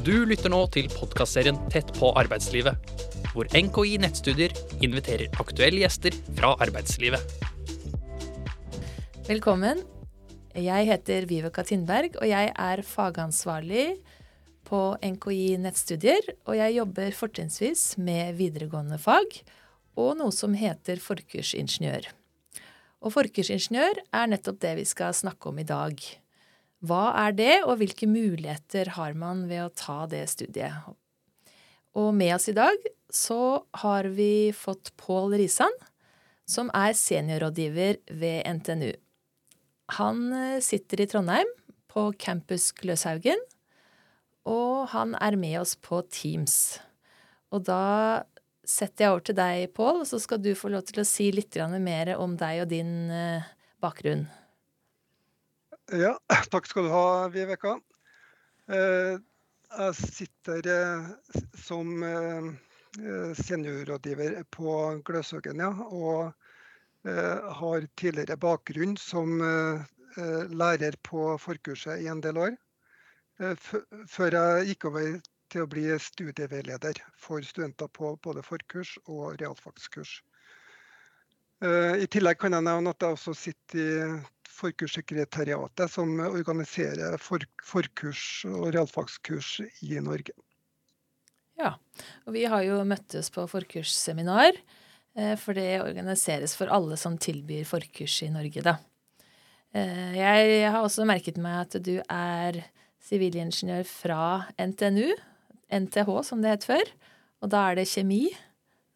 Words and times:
Du 0.00 0.14
lytter 0.24 0.48
nå 0.48 0.62
til 0.72 0.86
podkastserien 0.88 1.58
Tett 1.68 1.90
på 1.98 2.08
arbeidslivet, 2.16 2.72
hvor 3.34 3.48
NKI 3.52 3.98
Nettstudier 4.00 4.54
inviterer 4.80 5.28
aktuelle 5.42 5.82
gjester 5.82 6.14
fra 6.38 6.54
arbeidslivet. 6.64 7.20
Velkommen. 9.26 9.82
Jeg 10.56 10.86
heter 10.88 11.26
Viveka 11.28 11.66
Tindberg, 11.68 12.16
og 12.16 12.24
jeg 12.30 12.48
er 12.48 12.82
fagansvarlig 12.86 13.84
på 14.70 14.80
NKI 15.04 15.58
Nettstudier. 15.66 16.32
Og 16.48 16.56
jeg 16.56 16.78
jobber 16.78 17.20
fortrinnsvis 17.20 17.84
med 18.00 18.40
videregående 18.40 18.96
fag 19.04 19.42
og 20.00 20.16
noe 20.22 20.32
som 20.32 20.56
heter 20.56 20.96
forkursingeniør. 21.04 22.08
Og 23.04 23.18
forkursingeniør 23.18 24.00
er 24.16 24.32
nettopp 24.32 24.64
det 24.64 24.78
vi 24.80 24.88
skal 24.88 25.12
snakke 25.12 25.52
om 25.52 25.60
i 25.60 25.68
dag. 25.68 26.00
Hva 26.80 27.10
er 27.26 27.36
det, 27.36 27.54
og 27.66 27.76
hvilke 27.80 28.08
muligheter 28.08 28.94
har 28.96 29.12
man 29.18 29.44
ved 29.50 29.66
å 29.66 29.74
ta 29.76 30.06
det 30.08 30.24
studiet? 30.32 30.88
Og 31.98 32.14
med 32.16 32.32
oss 32.36 32.48
i 32.48 32.56
dag 32.56 32.76
så 33.12 33.66
har 33.82 34.08
vi 34.14 34.50
fått 34.56 34.94
Pål 35.00 35.36
Risan, 35.42 35.74
som 36.48 36.70
er 36.74 36.96
seniorrådgiver 36.96 38.00
ved 38.16 38.46
NTNU. 38.48 38.92
Han 39.98 40.30
eh, 40.32 40.58
sitter 40.64 41.02
i 41.02 41.08
Trondheim, 41.10 41.48
på 41.90 42.12
campus 42.22 42.70
Gløshaugen, 42.78 43.40
og 44.46 44.88
han 44.94 45.16
er 45.18 45.34
med 45.36 45.58
oss 45.60 45.74
på 45.74 46.00
Teams. 46.06 46.78
Og 47.50 47.66
da 47.66 48.22
setter 48.62 49.04
jeg 49.04 49.12
over 49.12 49.24
til 49.26 49.36
deg, 49.36 49.70
Pål, 49.74 50.04
og 50.04 50.08
så 50.08 50.20
skal 50.22 50.40
du 50.42 50.54
få 50.56 50.70
lov 50.72 50.86
til 50.88 51.02
å 51.02 51.08
si 51.08 51.28
litt 51.34 51.58
mer 51.82 52.14
om 52.16 52.38
deg 52.38 52.64
og 52.64 52.70
din 52.70 53.10
eh, 53.10 53.50
bakgrunn. 53.82 54.28
Ja, 55.90 56.12
takk 56.50 56.68
skal 56.70 56.84
du 56.86 56.92
ha, 56.94 57.28
Viveka. 57.34 57.72
Eh, 58.70 59.16
jeg 59.70 59.94
sitter 59.98 60.68
eh, 60.70 61.08
som 61.58 62.04
eh, 62.06 63.34
seniorrådgiver 63.34 64.36
på 64.54 64.74
Gløshaugen, 65.06 65.62
ja. 65.64 65.72
Og 65.90 66.30
har 67.00 67.84
tidligere 67.96 68.36
bakgrunn 68.36 68.90
som 69.00 69.38
lærer 70.52 70.98
på 71.00 71.22
forkurset 71.40 72.02
i 72.04 72.10
en 72.12 72.18
del 72.20 72.36
år. 72.36 72.58
Før 74.04 74.36
jeg 74.36 74.66
gikk 74.68 74.84
over 74.90 75.06
til 75.48 75.64
å 75.64 75.70
bli 75.72 75.86
studieveileder 75.96 77.00
for 77.16 77.40
studenter 77.40 77.88
på 77.96 78.12
både 78.20 78.44
forkurs 78.44 78.98
og 79.06 79.40
realfagskurs. 79.40 80.12
I 81.64 82.10
tillegg 82.12 82.36
kan 82.44 82.58
jeg 82.58 82.68
nevne 82.68 82.92
at 82.92 83.00
jeg 83.00 83.16
også 83.16 83.36
sitter 83.46 83.80
i 83.80 84.20
Forkurssekretariatet, 84.50 85.90
som 85.92 86.18
organiserer 86.26 87.16
for, 87.22 87.44
forkurs 87.64 88.44
og 88.50 88.72
realfagskurs 88.74 89.58
i 89.86 90.00
Norge. 90.04 90.34
Ja, 91.60 91.74
og 92.24 92.34
vi 92.36 92.46
har 92.48 92.64
jo 92.64 92.80
møttes 92.88 93.28
på 93.32 93.44
forkursseminar, 93.50 94.56
eh, 95.14 95.34
for 95.40 95.56
det 95.56 95.82
organiseres 95.84 96.56
for 96.56 96.72
alle 96.72 96.96
som 97.00 97.18
tilbyr 97.20 97.66
forkurs 97.68 98.22
i 98.24 98.30
Norge, 98.32 98.64
da. 98.64 98.78
Eh, 99.74 100.16
jeg 100.16 100.70
har 100.72 100.82
også 100.82 101.06
merket 101.06 101.38
meg 101.38 101.60
at 101.66 101.76
du 101.84 102.00
er 102.02 102.62
sivilingeniør 103.06 103.84
fra 103.86 104.22
NTNU, 104.58 105.12
NTH 105.70 106.10
som 106.26 106.42
det 106.42 106.56
het 106.56 106.66
før, 106.66 106.92
og 107.40 107.52
da 107.52 107.68
er 107.68 107.78
det 107.78 107.90
kjemi 107.92 108.26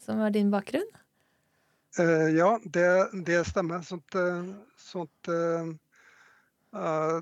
som 0.03 0.21
er 0.21 0.35
din 0.35 0.51
bakgrunn? 0.53 0.89
Uh, 1.99 2.31
ja, 2.35 2.61
det, 2.65 3.09
det, 3.13 3.45
stemmer. 3.45 3.83
Sånt, 3.87 4.17
sånt 4.77 5.29
uh, 5.31 7.21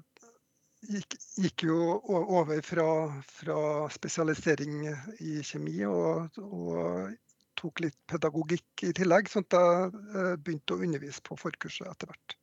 gikk, 0.89 1.17
gikk, 1.37 1.65
jo 1.69 1.99
over 2.09 2.63
fra, 2.65 2.87
fra, 3.29 3.59
spesialisering 3.93 4.87
i 5.21 5.43
kjemi 5.45 5.85
og, 5.89 6.41
og, 6.41 7.13
tok 7.61 7.83
litt 7.85 7.99
pedagogikk 8.11 8.87
i 8.89 8.95
tillegg. 8.97 9.29
Sånn 9.31 9.45
at 9.53 9.55
jeg 9.55 10.39
begynte 10.43 10.75
å 10.75 10.83
undervise 10.83 11.21
på 11.23 11.37
forkurset 11.39 11.87
etter 11.93 12.09
hvert. 12.11 12.37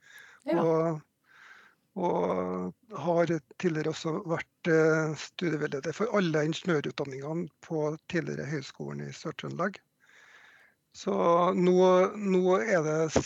Ja. 0.47 0.61
Og, 0.61 1.01
og, 1.99 2.69
har 2.93 3.33
tidligere 3.57 3.91
også 3.91 4.13
vært 4.29 4.69
studieveileder 5.25 5.97
for 5.97 6.13
alle 6.15 6.45
ingeniørutdanningene 6.47 7.49
på 7.65 7.83
tidligere 8.13 8.47
Høgskolen 8.53 9.03
i 9.09 9.11
Sør-Trøndelag. 9.17 9.81
Så 10.95 11.13
nå, 11.55 11.79
nå 12.17 12.43
er 12.59 12.83
det 12.85 13.23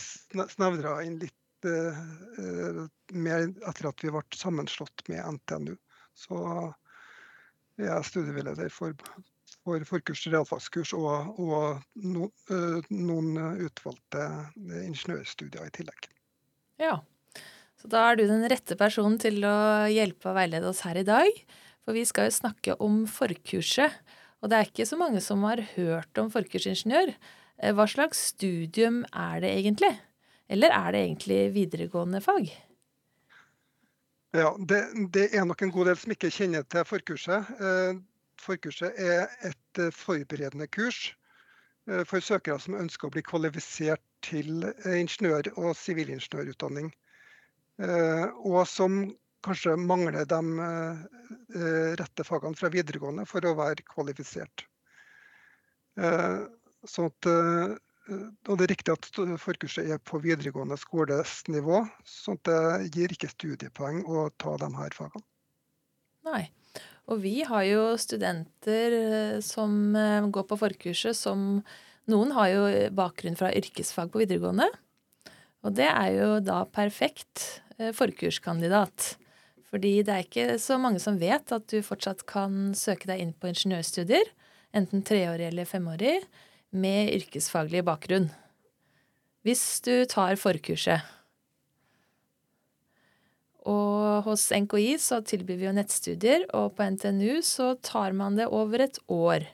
snevra 0.51 0.97
inn 1.06 1.19
litt 1.22 1.68
eh, 1.68 2.81
mer 3.16 3.46
etter 3.69 3.90
at 3.90 4.03
vi 4.03 4.12
ble 4.13 4.24
sammenslått 4.38 5.06
med 5.09 5.24
NTNU. 5.38 5.75
Så 6.13 6.40
jeg 7.79 7.90
er 7.90 8.06
studieveileder 8.06 8.69
for, 8.74 8.94
for 9.63 9.88
forkurs, 9.90 10.25
realfagskurs 10.29 10.94
og, 10.97 11.40
og 11.40 12.03
no, 12.03 12.29
eh, 12.51 12.91
noen 12.94 13.63
utvalgte 13.63 14.28
ingeniørstudier 14.84 15.66
i 15.66 15.74
tillegg. 15.80 16.12
Ja, 16.81 17.00
så 17.84 17.90
da 17.91 18.06
er 18.07 18.19
du 18.19 18.28
den 18.30 18.45
rette 18.47 18.78
personen 18.80 19.18
til 19.19 19.41
å 19.44 19.85
hjelpe 19.91 20.30
og 20.31 20.38
veilede 20.38 20.69
oss 20.69 20.85
her 20.88 21.00
i 21.00 21.07
dag. 21.07 21.31
For 21.84 21.95
vi 21.97 22.06
skal 22.07 22.30
jo 22.30 22.38
snakke 22.38 22.75
om 22.84 23.01
forkurset. 23.12 23.95
Og 24.40 24.51
det 24.51 24.59
er 24.59 24.69
ikke 24.69 24.88
så 24.88 25.00
mange 25.00 25.19
som 25.24 25.44
har 25.44 25.59
hørt 25.74 26.19
om 26.19 26.30
forkursingeniør. 26.31 27.12
Eh, 27.63 27.72
hva 27.72 27.88
slags 27.88 28.19
studium 28.34 29.03
er 29.16 29.40
det 29.44 29.51
egentlig? 29.56 29.94
Eller 30.51 30.74
er 30.75 30.91
det 30.91 31.03
egentlig 31.06 31.40
videregående 31.56 32.19
fag? 32.22 32.51
Ja, 34.34 34.50
det, 34.57 34.81
det, 35.13 35.29
er 35.38 35.46
nok 35.46 35.62
en 35.62 35.72
god 35.72 35.91
del 35.91 36.00
som 36.01 36.12
ikke 36.16 36.31
kjenner 36.34 36.66
til 36.68 36.84
forkurset. 36.90 37.51
Eh, 37.63 38.01
forkurset 38.41 38.97
er 39.00 39.29
et 39.47 39.79
eh, 39.81 39.94
forberedende 39.96 40.68
kurs 40.68 41.12
for 42.07 42.24
søkere 42.24 42.56
som 42.63 42.78
ønsker 42.79 43.09
å 43.09 43.12
bli 43.12 43.19
kvalifisert 43.28 44.00
til 44.24 44.63
ingeniør- 44.88 45.50
og 45.59 45.74
sivilingeniørutdanning. 45.75 46.85
Og 48.40 48.62
som 48.72 49.01
kanskje 49.44 49.74
mangler 49.75 50.24
de 50.24 50.40
rette 52.00 52.24
fagene 52.24 52.56
fra 52.56 52.72
videregående 52.72 53.28
for 53.28 53.44
å 53.44 53.51
være 53.59 53.84
kvalifisert. 53.84 54.63
Sånn 56.89 57.09
at, 57.11 57.29
eh, 57.29 57.75
og 58.49 58.57
Det 58.59 58.66
er 58.66 58.73
riktig 58.73 58.94
at 58.94 59.07
forkurset 59.39 59.88
er 59.95 60.01
på 60.03 60.19
videregående 60.23 60.75
skoles 60.79 61.41
nivå, 61.47 61.85
sånn 62.03 62.39
at 62.41 62.49
det 62.49 62.91
gir 62.97 63.13
ikke 63.16 63.31
studiepoeng 63.31 64.03
å 64.03 64.27
ta 64.38 64.57
de 64.59 64.69
her 64.75 64.95
fagene. 64.95 65.23
Nei. 66.27 66.44
Og 67.11 67.19
vi 67.19 67.44
har 67.44 67.63
jo 67.67 67.88
studenter 67.99 68.94
eh, 68.97 69.39
som 69.44 69.95
eh, 69.95 70.27
går 70.27 70.47
på 70.49 70.59
forkurset 70.59 71.17
som 71.19 71.63
Noen 72.11 72.33
har 72.35 72.49
jo 72.51 72.63
bakgrunn 72.91 73.38
fra 73.39 73.47
yrkesfag 73.55 74.09
på 74.11 74.19
videregående. 74.19 74.65
Og 75.63 75.71
det 75.71 75.88
er 75.88 76.09
jo 76.17 76.25
da 76.44 76.65
perfekt 76.67 77.61
forkurskandidat. 77.95 79.13
Fordi 79.73 79.94
det 80.05 80.11
er 80.13 80.25
ikke 80.25 80.57
så 80.59 80.75
mange 80.77 81.00
som 81.00 81.15
vet 81.17 81.50
at 81.55 81.63
du 81.71 81.79
fortsatt 81.81 82.25
kan 82.29 82.75
søke 82.77 83.07
deg 83.09 83.23
inn 83.23 83.31
på 83.33 83.47
ingeniørstudier, 83.50 84.27
enten 84.75 85.01
treårig 85.07 85.47
eller 85.47 85.65
femårig, 85.65 86.19
med 86.73 87.11
yrkesfaglig 87.13 87.84
bakgrunn. 87.88 88.29
Hvis 89.45 89.81
du 89.85 90.06
tar 90.09 90.38
forkurset. 90.39 91.03
Og 93.69 94.23
hos 94.25 94.50
NKI 94.51 94.97
så 95.00 95.22
tilbyr 95.23 95.59
vi 95.59 95.67
jo 95.69 95.75
nettstudier, 95.75 96.47
og 96.56 96.73
på 96.75 96.88
NTNU 96.95 97.44
så 97.45 97.73
tar 97.79 98.16
man 98.17 98.35
det 98.39 98.50
over 98.51 98.83
et 98.88 99.00
år. 99.12 99.47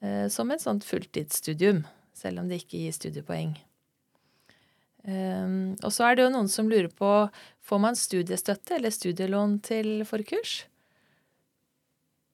Eh, 0.00 0.26
som 0.32 0.50
et 0.50 0.62
sånt 0.62 0.86
fulltidsstudium, 0.88 1.84
selv 2.16 2.42
om 2.42 2.48
det 2.48 2.62
ikke 2.62 2.80
gir 2.80 2.96
studiepoeng. 2.96 3.52
Um, 5.02 5.74
og 5.82 5.90
så 5.90 6.06
er 6.06 6.14
det 6.14 6.22
jo 6.22 6.30
noen 6.30 6.48
som 6.50 6.68
lurer 6.70 6.86
på 6.94 7.08
får 7.66 7.80
man 7.82 7.96
studiestøtte 7.98 8.76
eller 8.76 8.94
studielån 8.94 9.56
til 9.66 10.04
forkurs? 10.06 10.60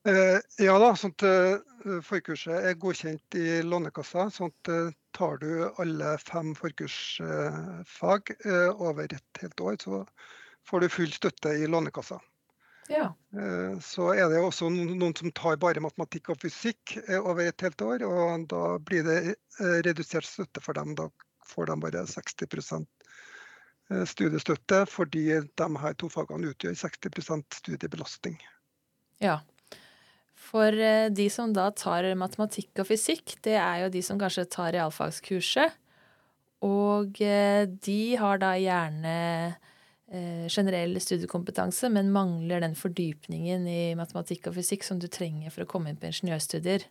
Eh, 0.07 0.39
ja 0.65 0.79
da, 0.79 0.93
sånt 0.95 1.23
eh, 1.27 1.59
forkurset 2.05 2.55
er 2.69 2.77
godkjent 2.79 3.35
i 3.35 3.59
Lånekassa. 3.67 4.29
at 4.31 4.71
eh, 4.71 4.91
tar 5.11 5.37
du 5.41 5.67
alle 5.75 6.17
fem 6.23 6.53
forkursfag 6.55 8.31
over 8.75 9.03
et 9.03 9.41
helt 9.41 9.59
år, 9.59 9.75
så 9.83 10.05
får 10.69 10.79
du 10.79 10.89
full 10.89 11.11
støtte 11.11 11.49
i 11.49 11.67
Lånekassa. 11.67 12.19
Ja. 12.89 13.13
Så 13.85 14.07
er 14.15 14.31
det 14.31 14.39
også 14.41 14.65
noen 14.73 15.13
som 15.13 15.31
tar 15.37 15.59
bare 15.61 15.81
matematikk 15.83 16.31
og 16.33 16.39
fysikk 16.41 16.95
over 17.19 17.43
et 17.43 17.61
helt 17.61 17.81
år. 17.85 18.01
og 18.01 18.47
Da 18.49 18.79
blir 18.81 19.03
det 19.05 19.35
redusert 19.85 20.25
støtte 20.25 20.63
for 20.63 20.73
dem. 20.73 20.95
Da 20.97 21.05
får 21.45 21.69
de 21.69 21.75
bare 21.83 22.01
60% 22.09 22.87
studiestøtte, 24.09 24.85
fordi 24.89 25.25
de 25.37 25.69
her 25.83 25.93
to 26.01 26.09
fagene 26.09 26.49
utgjør 26.49 26.73
60% 26.81 27.59
studiebelastning. 27.61 28.41
Ja, 29.21 29.37
for 30.49 30.73
eh, 30.73 31.09
de 31.13 31.27
som 31.31 31.53
da 31.53 31.69
tar 31.75 32.07
matematikk 32.17 32.81
og 32.81 32.89
fysikk, 32.89 33.37
det 33.45 33.57
er 33.59 33.83
jo 33.83 33.93
de 33.93 34.01
som 34.05 34.19
kanskje 34.21 34.47
tar 34.49 34.73
realfagskurset. 34.75 35.77
Og 36.65 37.21
eh, 37.23 37.65
de 37.69 38.01
har 38.19 38.41
da 38.41 38.55
gjerne 38.59 39.13
eh, 40.11 40.47
generell 40.51 40.97
studiekompetanse, 40.99 41.91
men 41.93 42.11
mangler 42.15 42.63
den 42.65 42.75
fordypningen 42.75 43.67
i 43.69 43.83
matematikk 43.99 44.49
og 44.49 44.57
fysikk 44.57 44.87
som 44.87 44.99
du 44.99 45.07
trenger 45.07 45.53
for 45.53 45.63
å 45.63 45.69
komme 45.69 45.91
inn 45.93 46.01
på 46.01 46.09
ingeniørstudier. 46.09 46.87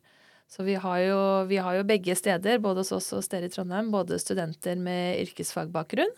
Så 0.49 0.65
vi 0.65 0.79
har, 0.81 0.99
jo, 1.05 1.21
vi 1.51 1.59
har 1.61 1.77
jo 1.77 1.85
begge 1.85 2.15
steder, 2.17 2.63
både 2.65 2.81
hos 2.81 2.95
oss 2.97 3.13
og 3.13 3.27
dere 3.29 3.51
i 3.51 3.53
Trondheim, 3.53 3.91
både 3.93 4.17
studenter 4.23 4.81
med 4.81 5.21
yrkesfagbakgrunn, 5.27 6.15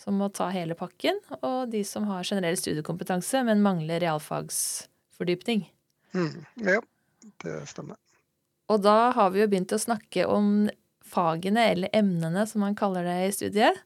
som 0.00 0.16
må 0.16 0.30
ta 0.32 0.48
hele 0.52 0.76
pakken, 0.76 1.20
og 1.42 1.68
de 1.72 1.82
som 1.84 2.08
har 2.08 2.24
generell 2.24 2.56
studiekompetanse, 2.56 3.44
men 3.44 3.64
mangler 3.64 4.00
realfagsfordypning. 4.00 5.66
Mm, 6.16 6.42
ja, 6.64 6.80
det 7.44 7.60
stemmer. 7.70 8.00
Og 8.72 8.82
da 8.82 9.12
har 9.14 9.30
vi 9.34 9.42
jo 9.42 9.48
begynt 9.50 9.74
å 9.76 9.80
snakke 9.80 10.26
om 10.30 10.66
fagene, 11.06 11.68
eller 11.70 11.92
emnene, 11.94 12.46
som 12.50 12.64
man 12.64 12.76
kaller 12.78 13.06
det 13.06 13.18
i 13.26 13.34
studiet. 13.34 13.82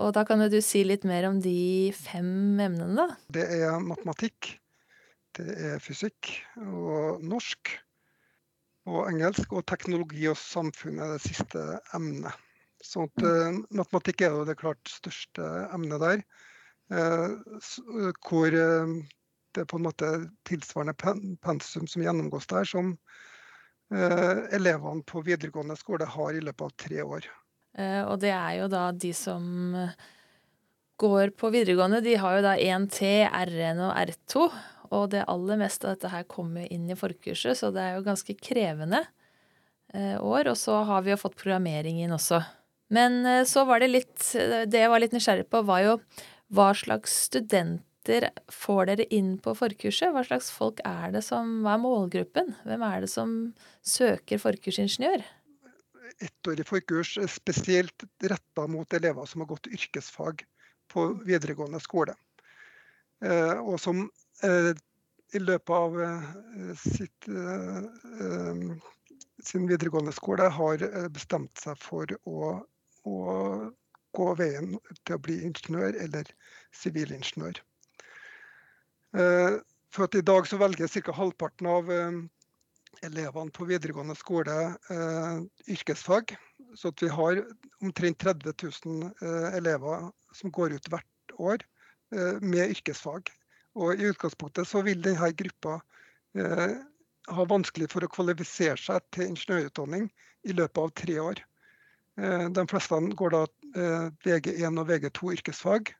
Og 0.00 0.14
da 0.16 0.24
kan 0.28 0.40
du 0.40 0.58
si 0.64 0.82
litt 0.86 1.04
mer 1.08 1.28
om 1.28 1.40
de 1.44 1.92
fem 1.96 2.60
emnene, 2.60 2.96
da. 2.96 3.06
Det 3.32 3.46
er 3.60 3.80
matematikk, 3.84 4.54
det 5.38 5.56
er 5.70 5.80
fysikk 5.82 6.32
og 6.60 7.24
norsk 7.24 7.72
og 8.90 9.08
engelsk. 9.10 9.52
Og 9.52 9.66
teknologi 9.68 10.28
og 10.30 10.38
samfunn 10.40 11.00
er 11.00 11.16
det 11.16 11.24
siste 11.24 11.64
emnet. 11.96 12.46
Så 12.80 13.04
at, 13.08 13.24
uh, 13.24 13.60
matematikk 13.76 14.24
er 14.24 14.36
jo 14.36 14.46
det 14.48 14.56
klart 14.60 14.88
største 14.88 15.46
emnet 15.74 16.00
der. 16.00 16.22
Eh, 16.90 17.34
hvor 18.26 18.56
uh, 18.56 18.94
det 19.54 19.64
er 19.64 19.70
på 19.70 19.80
en 19.80 19.86
måte 19.88 20.08
tilsvarende 20.48 20.94
pensum 21.42 21.88
som 21.90 22.04
gjennomgås 22.04 22.48
der, 22.50 22.68
som 22.68 22.94
elevene 23.90 25.02
på 25.02 25.18
videregående 25.26 25.74
skole 25.74 26.06
har 26.06 26.36
i 26.38 26.42
løpet 26.44 26.62
av 26.62 26.74
tre 26.78 27.00
år. 27.02 27.24
Og 28.06 28.20
det 28.22 28.30
er 28.30 28.52
jo 28.60 28.68
da 28.70 28.84
de 28.94 29.10
som 29.18 29.48
går 31.00 31.32
på 31.38 31.50
videregående, 31.50 32.02
de 32.04 32.16
har 32.20 32.36
jo 32.36 32.44
da 32.44 32.54
1T, 32.54 33.08
RN 33.26 33.82
og 33.86 33.94
R2. 33.96 34.46
Og 34.90 35.06
det 35.12 35.26
aller 35.30 35.60
meste 35.60 35.86
av 35.86 35.94
dette 35.94 36.10
her 36.10 36.26
kommer 36.30 36.66
inn 36.66 36.88
i 36.90 36.98
forkurset, 36.98 37.58
så 37.58 37.70
det 37.74 37.82
er 37.82 37.96
jo 37.96 38.06
ganske 38.06 38.34
krevende 38.42 39.04
eh, 39.94 40.16
år. 40.18 40.50
Og 40.50 40.58
så 40.58 40.80
har 40.88 41.06
vi 41.06 41.14
jo 41.14 41.20
fått 41.20 41.38
programmering 41.38 42.02
inn 42.02 42.16
også. 42.16 42.42
Men 42.90 43.20
eh, 43.22 43.44
så 43.48 43.64
var 43.68 43.82
det 43.82 43.92
litt 43.92 44.18
Det 44.34 44.82
jeg 44.82 44.90
var 44.90 45.02
litt 45.02 45.14
nysgjerrig 45.14 45.46
på, 45.50 45.62
var 45.68 45.84
jo 45.86 45.96
hva 46.50 46.72
slags 46.74 47.14
studenter 48.00 48.30
får 48.48 48.86
dere 48.86 49.04
inn 49.12 49.38
på 49.38 49.54
forkurset? 49.54 50.12
Hva 50.12 50.24
slags 50.24 50.50
folk 50.50 50.80
er 50.84 51.12
det 51.12 51.22
som 51.22 51.62
Hva 51.62 51.74
er 51.74 51.82
målgruppen? 51.82 52.54
Hvem 52.64 52.82
er 52.82 53.00
det 53.00 53.10
som 53.10 53.54
søker 53.82 54.38
forkursingeniør? 54.38 55.22
Ettårig 56.20 56.66
forkurs 56.66 57.16
er 57.18 57.28
spesielt 57.28 58.04
retta 58.22 58.66
mot 58.66 58.92
elever 58.92 59.26
som 59.26 59.40
har 59.40 59.48
gått 59.48 59.68
yrkesfag 59.68 60.44
på 60.90 61.14
videregående 61.24 61.80
skole. 61.80 62.14
Eh, 63.22 63.56
og 63.60 63.78
som 63.80 64.10
Eh, 64.42 64.74
i 65.32 65.38
løpet 65.38 65.70
av 65.70 66.02
eh, 66.02 66.22
sitt, 66.74 67.26
sin 69.44 69.66
videregående 69.68 70.12
skole 70.12 70.48
har 70.50 70.82
bestemt 71.12 71.60
seg 71.60 71.76
for 71.78 72.10
å, 72.26 72.54
å 73.06 73.18
gå 74.16 74.28
veien 74.40 74.74
til 75.04 75.14
å 75.14 75.22
bli 75.22 75.36
ingeniør 75.46 75.94
eller 76.02 76.32
sivilingeniør. 76.74 77.60
For 79.10 80.06
at 80.06 80.14
I 80.14 80.22
dag 80.22 80.46
så 80.46 80.58
velger 80.60 80.86
ca. 81.02 81.12
halvparten 81.16 81.66
av 81.66 81.88
elevene 83.02 83.50
på 83.50 83.66
videregående 83.66 84.14
skole 84.14 84.54
yrkesfag. 85.66 86.36
Så 86.78 86.92
vi 87.00 87.08
har 87.10 87.40
omtrent 87.82 88.20
30 88.22 88.54
000 88.86 89.10
elever 89.58 90.10
som 90.38 90.54
går 90.54 90.76
ut 90.78 90.90
hvert 90.92 91.34
år 91.42 91.66
med 92.38 92.76
yrkesfag. 92.76 93.32
Og 93.78 93.94
I 93.94 94.08
utgangspunktet 94.10 94.66
så 94.68 94.82
vil 94.86 95.02
denne 95.02 95.30
gruppa 95.36 95.78
eh, 96.34 96.74
ha 97.30 97.46
vanskelig 97.46 97.90
for 97.92 98.04
å 98.04 98.10
kvalifisere 98.10 98.78
seg 98.80 99.04
til 99.14 99.30
ingeniørutdanning 99.30 100.08
i 100.48 100.56
løpet 100.56 100.82
av 100.82 100.92
tre 100.98 101.18
år. 101.22 101.42
Eh, 102.18 102.46
de 102.56 102.66
fleste 102.70 103.00
går 103.20 103.36
da 103.36 103.42
eh, 103.76 104.06
VG1 104.26 104.82
og 104.82 104.90
VG2 104.90 105.34
yrkesfag, 105.38 105.92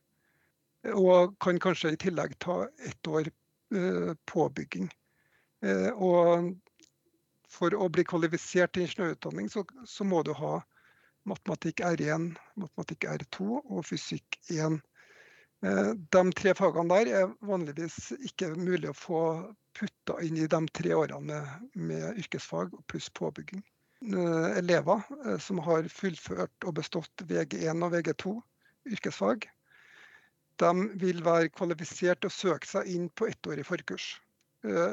og 0.89 1.37
kan 1.41 1.61
kanskje 1.61 1.93
i 1.95 2.01
tillegg 2.01 2.39
ta 2.41 2.65
ett 2.87 3.07
år 3.07 3.29
eh, 3.75 4.13
påbygging. 4.27 4.89
Eh, 5.65 5.89
og 5.93 6.55
for 7.51 7.75
å 7.75 7.89
bli 7.93 8.05
kvalifisert 8.07 8.73
til 8.75 8.87
ingeniørutdanning, 8.87 9.51
så, 9.53 9.65
så 9.85 10.07
må 10.07 10.23
du 10.25 10.33
ha 10.39 10.61
matematikk 11.29 11.83
R1, 11.85 12.31
matematikk 12.57 13.05
R2 13.11 13.49
og 13.61 13.83
fysikk 13.85 14.41
1. 14.49 14.79
Eh, 15.67 15.93
de 16.17 16.25
tre 16.39 16.55
fagene 16.57 16.95
der 16.95 17.13
er 17.21 17.35
vanligvis 17.45 18.15
ikke 18.25 18.55
mulig 18.57 18.89
å 18.91 18.97
få 18.97 19.25
putta 19.77 20.17
inn 20.25 20.41
i 20.41 20.49
de 20.51 20.63
tre 20.75 20.97
årene 20.97 21.21
med, 21.29 21.69
med 21.77 22.25
yrkesfag 22.25 22.73
pluss 22.89 23.11
påbygging. 23.15 23.63
Elever 24.57 25.03
som 25.45 25.59
har 25.61 25.85
fullført 25.93 26.65
og 26.65 26.79
bestått 26.79 27.21
VG1 27.29 27.85
og 27.85 27.93
VG2 27.93 28.31
yrkesfag, 28.97 29.45
de 30.61 30.89
vil 31.01 31.23
være 31.27 31.51
kvalifisert 31.53 32.23
til 32.23 32.31
å 32.31 32.35
søke 32.35 32.69
seg 32.69 32.91
inn 32.93 33.09
på 33.17 33.29
ettårig 33.31 33.67
forkurs. 33.69 34.13
Ja. 34.61 34.93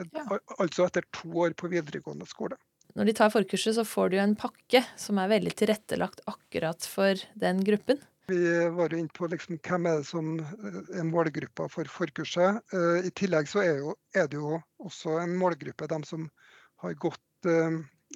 Altså 0.61 0.85
etter 0.85 1.03
to 1.11 1.27
år 1.43 1.51
på 1.59 1.67
videregående 1.71 2.27
skole. 2.29 2.55
Når 2.97 3.09
de 3.09 3.15
tar 3.17 3.31
forkurset, 3.33 3.75
så 3.75 3.83
får 3.85 4.13
du 4.13 4.19
en 4.21 4.35
pakke 4.39 4.81
som 4.97 5.19
er 5.21 5.29
veldig 5.29 5.51
tilrettelagt 5.59 6.23
akkurat 6.29 6.87
for 6.87 7.19
den 7.37 7.59
gruppen. 7.67 7.99
Vi 8.27 8.39
var 8.75 8.91
jo 8.91 8.99
inne 8.99 9.13
på 9.15 9.27
liksom, 9.31 9.59
hvem 9.63 9.85
er 9.87 9.99
det 10.01 10.07
som 10.09 10.31
eh, 10.39 10.79
er 10.99 11.05
målgruppa 11.07 11.67
for 11.71 11.87
forkurset. 11.91 12.63
Uh, 12.73 12.99
I 13.05 13.11
tillegg 13.15 13.47
så 13.47 13.61
er, 13.63 13.83
jo, 13.83 13.93
er, 14.15 14.25
det 14.31 14.39
jo 14.39 14.57
også 14.83 15.19
en 15.21 15.35
målgruppe, 15.39 15.87
de 15.87 15.99
som 16.07 16.25
har 16.83 16.97
gått 16.99 17.23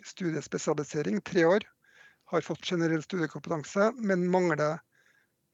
studiespesialisering 0.04 1.22
tre 1.24 1.46
år, 1.46 1.64
har 2.34 2.44
fått 2.44 2.66
generell 2.66 3.04
studiekompetanse, 3.06 3.92
men 4.02 4.26
mangler 4.34 4.82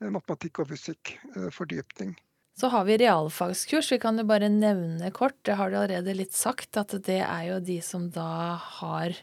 matematikk 0.01 0.61
og 0.63 0.71
fysikk, 0.71 1.15
fordypning. 1.53 2.15
Så 2.57 2.71
har 2.73 2.87
vi 2.87 2.97
realfagskurs. 2.97 3.91
Vi 3.91 3.99
kan 4.01 4.17
jo 4.17 4.25
bare 4.29 4.49
nevne 4.49 5.11
kort, 5.13 5.37
det 5.45 5.57
har 5.59 5.69
du 5.69 5.77
allerede 5.77 6.15
litt 6.17 6.33
sagt, 6.33 6.77
at 6.77 6.95
det 7.05 7.19
er 7.21 7.43
jo 7.51 7.59
de 7.61 7.77
som 7.85 8.07
da 8.13 8.57
har 8.79 9.17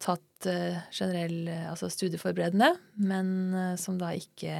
tatt 0.00 0.46
uh, 0.46 0.78
generell 0.94 1.50
altså 1.72 1.90
studieforberedende, 1.90 2.70
men 3.02 3.32
som 3.78 3.98
da 4.00 4.12
ikke, 4.16 4.54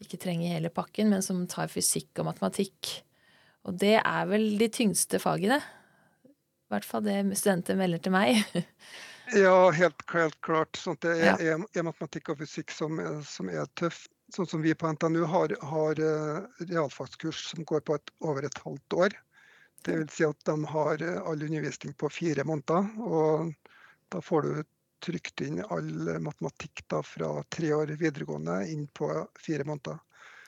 ikke, 0.00 0.20
trenger 0.24 0.56
hele 0.56 0.72
pakken, 0.72 1.12
men 1.12 1.24
som 1.24 1.44
tar 1.50 1.68
fysikk 1.72 2.22
og 2.22 2.30
matematikk. 2.32 2.94
Og 3.68 3.76
det 3.76 3.98
er 4.00 4.28
vel 4.30 4.50
de 4.60 4.70
tyngste 4.72 5.20
fagene. 5.20 5.60
I 6.68 6.72
hvert 6.72 6.84
fall 6.84 7.04
det 7.04 7.20
studenter 7.38 7.76
melder 7.80 8.00
til 8.04 8.12
meg. 8.12 8.40
ja, 9.44 9.56
helt, 9.72 10.04
helt, 10.12 10.36
klart. 10.44 10.76
Sånn 10.76 10.98
det 11.04 11.14
er, 11.14 11.24
ja. 11.30 11.36
er, 11.56 11.64
er, 11.72 11.86
matematikk 11.86 12.34
og 12.34 12.42
fysikk 12.42 12.72
som, 12.74 13.00
som 13.24 13.48
er 13.52 13.68
tøff. 13.80 14.06
Sånn 14.34 14.48
som 14.50 14.60
vi 14.60 14.74
på 14.76 14.90
NTNU 14.92 15.22
har, 15.24 15.54
har 15.70 16.00
realfagskurs 16.68 17.46
som 17.48 17.64
går 17.64 17.80
på 17.88 17.94
et, 17.96 18.10
over 18.20 18.44
et 18.44 18.58
halvt 18.60 18.96
år. 19.06 19.14
Det 19.86 19.94
vil 19.96 20.10
si 20.12 20.26
at 20.26 20.42
de 20.44 20.56
har 20.68 21.04
all 21.22 21.46
undervisning 21.46 21.94
på 21.96 22.10
fire 22.12 22.44
måneder. 22.44 22.90
og 23.08 23.54
da 24.12 24.20
får 24.20 24.42
du 24.42 24.64
trykt 25.04 25.40
inn 25.40 25.62
all 25.70 26.20
matematikk 26.20 26.84
da, 26.86 27.02
fra 27.02 27.42
tre 27.48 27.72
år 27.74 27.86
videregående 28.00 28.60
inn 28.72 28.86
på 28.86 29.10
fire 29.40 29.64
måneder. 29.64 29.98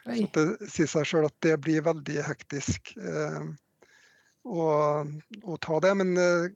Oi. 0.07 0.23
Så 0.23 0.29
Det 0.35 0.71
sier 0.73 0.89
seg 0.91 1.07
sjøl 1.07 1.29
at 1.29 1.37
det 1.45 1.57
blir 1.63 1.85
veldig 1.87 2.25
hektisk 2.27 2.95
eh, 2.97 3.45
å, 4.49 4.65
å, 5.43 5.59
ta 5.61 5.81
det. 5.85 5.93
Men 6.01 6.17
eh, 6.19 6.49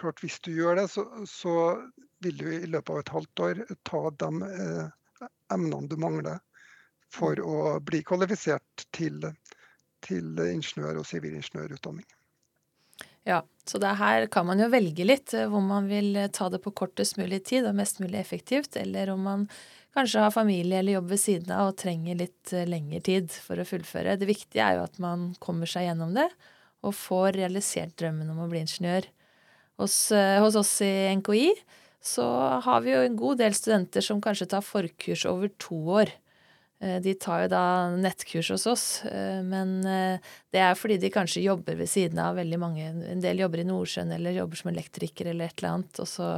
klart 0.00 0.22
hvis 0.24 0.40
du 0.42 0.54
gjør 0.56 0.80
det, 0.80 0.88
så, 0.92 1.06
så, 1.28 1.54
vil 2.24 2.38
du 2.40 2.46
i 2.48 2.66
løpet 2.66 2.94
av 2.94 2.98
et 3.02 3.12
halvt 3.12 3.40
år 3.44 3.58
ta 3.84 4.02
de 4.24 4.30
eh, 4.48 5.26
emnene 5.52 5.92
du 5.92 5.98
mangler 6.00 6.40
for 7.16 7.40
å 7.40 7.78
bli 7.84 8.02
kvalifisert 8.06 8.86
til, 8.94 9.24
til 10.04 10.46
ingeniør- 10.46 11.00
og 11.00 11.08
sivilingeniørutdanning. 11.08 12.06
Ja, 13.26 13.40
så 13.66 13.80
det 13.82 13.96
her 13.98 14.28
kan 14.30 14.46
man 14.46 14.60
jo 14.62 14.68
velge 14.70 15.02
litt 15.02 15.32
eh, 15.34 15.48
hvor 15.50 15.64
man 15.64 15.88
vil 15.90 16.12
eh, 16.14 16.30
ta 16.30 16.46
det 16.52 16.60
på 16.62 16.70
kortest 16.78 17.16
mulig 17.18 17.40
tid 17.48 17.66
og 17.66 17.74
mest 17.74 17.98
mulig 17.98 18.20
effektivt, 18.20 18.76
eller 18.78 19.10
om 19.10 19.24
man 19.26 19.48
kanskje 19.96 20.22
har 20.22 20.34
familie 20.34 20.78
eller 20.78 20.94
jobb 21.00 21.08
ved 21.10 21.20
siden 21.20 21.50
av 21.56 21.72
og 21.72 21.80
trenger 21.80 22.20
litt 22.20 22.52
eh, 22.54 22.68
lengre 22.70 23.00
tid 23.02 23.34
for 23.34 23.58
å 23.58 23.66
fullføre. 23.66 24.14
Det 24.20 24.28
viktige 24.30 24.62
er 24.62 24.78
jo 24.78 24.84
at 24.86 25.00
man 25.02 25.32
kommer 25.42 25.66
seg 25.66 25.88
gjennom 25.88 26.14
det 26.14 26.28
og 26.86 26.94
får 26.94 27.34
realisert 27.40 27.96
drømmen 27.98 28.30
om 28.30 28.44
å 28.44 28.46
bli 28.52 28.62
ingeniør. 28.62 29.08
Hos, 29.82 29.96
hos 30.14 30.54
oss 30.56 30.70
i 30.86 31.10
NKI 31.18 31.50
så 32.06 32.24
har 32.62 32.84
vi 32.84 32.94
jo 32.94 33.02
en 33.02 33.18
god 33.18 33.42
del 33.42 33.56
studenter 33.58 34.04
som 34.04 34.22
kanskje 34.22 34.46
tar 34.54 34.62
forkurs 34.64 35.26
over 35.28 35.50
to 35.60 35.80
år. 35.98 36.14
Eh, 36.78 37.00
de 37.00 37.14
tar 37.14 37.46
jo 37.46 37.48
da 37.48 37.64
nettkurs 37.96 38.50
hos 38.52 38.66
oss, 38.68 38.86
eh, 39.08 39.40
men 39.42 39.78
eh, 39.88 40.32
det 40.52 40.60
er 40.60 40.76
fordi 40.76 40.98
de 41.00 41.12
kanskje 41.12 41.46
jobber 41.46 41.78
ved 41.78 41.88
siden 41.88 42.20
av 42.20 42.36
veldig 42.36 42.58
mange. 42.60 42.88
En 43.12 43.22
del 43.24 43.40
jobber 43.40 43.62
i 43.62 43.68
Nordsjøen 43.68 44.12
eller 44.12 44.36
jobber 44.36 44.60
som 44.60 44.72
elektriker 44.72 45.30
eller 45.32 45.48
et 45.48 45.56
eller 45.56 45.72
annet, 45.72 46.02
og 46.04 46.10
så 46.10 46.30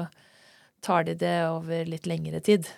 tar 0.85 1.09
de 1.09 1.17
det 1.19 1.39
over 1.49 1.91
litt 1.91 2.07
lengre 2.07 2.41
tid. 2.45 2.71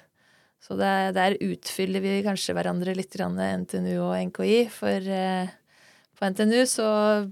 Så 0.61 0.76
der 0.76 1.37
utfyller 1.40 2.05
vi 2.05 2.19
kanskje 2.25 2.52
hverandre 2.57 2.95
litt, 2.97 3.17
NTNU 3.17 3.95
og 3.97 4.17
NKI. 4.29 4.59
For 4.73 5.07
på 6.17 6.29
NTNU 6.33 6.67
så 6.69 6.88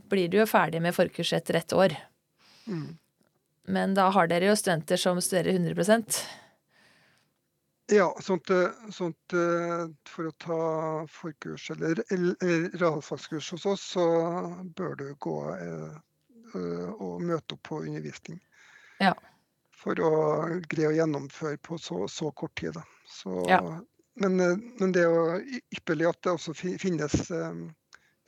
blir 0.08 0.32
du 0.32 0.38
jo 0.40 0.47
ferdig 0.49 0.80
med 0.80 0.97
forkurset 0.97 1.42
etter 1.42 1.61
ett 1.61 1.75
år. 1.76 1.97
Mm. 2.68 2.97
Men 3.68 3.92
da 3.97 4.08
har 4.16 4.28
dere 4.32 4.49
jo 4.49 4.56
studenter 4.56 5.00
som 5.00 5.20
studerer 5.20 5.61
100 5.61 6.08
ja, 7.90 8.16
sånt, 8.21 8.50
sånt, 8.92 9.35
for 10.09 10.28
å 10.28 10.33
ta 10.40 10.59
forkurs 11.09 11.71
eller, 11.71 12.02
eller 12.12 12.68
realfagskurs 12.78 13.50
hos 13.54 13.66
oss, 13.66 13.87
så 13.95 14.04
bør 14.76 14.95
du 15.00 15.07
gå 15.18 15.37
eh, 15.54 15.97
og 16.92 17.23
møte 17.23 17.57
opp 17.57 17.62
på 17.71 17.80
undervisning. 17.85 18.40
Ja. 19.00 19.14
For 19.78 20.00
å 20.02 20.12
greie 20.68 20.90
å 20.90 20.97
gjennomføre 20.97 21.61
på 21.64 21.78
så, 21.78 22.02
så 22.09 22.30
kort 22.33 22.57
tid. 22.61 22.76
Så, 23.09 23.40
ja. 23.49 23.61
men, 24.21 24.37
men, 24.37 24.92
det 24.92 25.07
er 25.07 25.12
jo 25.12 25.61
ypperlig 25.78 26.11
at 26.11 26.23
det 26.26 26.35
også 26.35 26.57
finnes, 26.59 27.21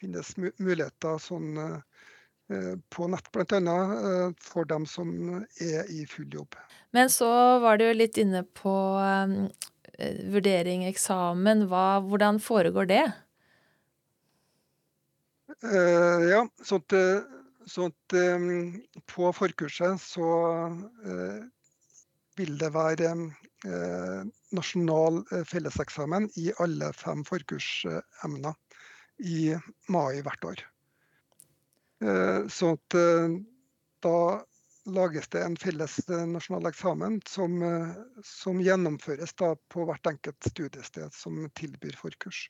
finnes 0.00 0.36
muligheter 0.38 1.18
sånn 1.20 1.58
Eh, 1.60 1.78
på 2.90 3.06
nett, 3.12 3.28
bl.a. 3.30 3.46
annet, 3.56 4.40
for 4.42 4.66
dem 4.66 4.86
som 4.90 5.10
er 5.62 5.86
i 5.92 6.02
full 6.10 6.26
jobb. 6.34 6.56
Men 6.90 7.10
så 7.12 7.30
var 7.62 7.78
du 7.78 7.86
litt 7.94 8.18
inne 8.18 8.42
på 8.58 8.74
um, 8.98 9.36
vurdering, 10.34 10.84
eksamen. 10.88 11.68
Hva, 11.70 12.00
hvordan 12.02 12.40
foregår 12.42 12.90
det? 12.90 13.04
Uh, 15.60 16.22
ja, 16.30 16.44
sånn 16.64 17.90
at 17.90 18.14
um, 18.16 18.46
På 19.10 19.30
forkurset 19.36 20.00
så 20.00 20.30
uh, 21.04 21.40
vil 22.38 22.54
det 22.58 22.70
være 22.72 23.12
uh, 23.66 24.20
nasjonal 24.56 25.20
felleseksamen 25.50 26.30
i 26.40 26.48
alle 26.62 26.92
fem 26.96 27.26
forkursemner 27.28 28.56
i 29.20 29.52
mai 29.92 30.22
hvert 30.24 30.46
år. 30.48 30.64
Eh, 32.04 32.46
så 32.48 32.72
at 32.72 32.94
eh, 32.94 33.28
da 34.00 34.46
lages 34.86 35.28
det 35.28 35.42
en 35.44 35.56
felles 35.56 35.98
eh, 36.08 36.26
nasjonal 36.26 36.70
eksamen 36.70 37.20
som, 37.28 37.60
som 38.24 38.62
gjennomføres 38.64 39.34
på 39.36 39.84
hvert 39.84 40.08
enkelt 40.08 40.48
studiested 40.48 41.12
som 41.14 41.42
tilbyr 41.54 41.98
forkurs. 42.00 42.46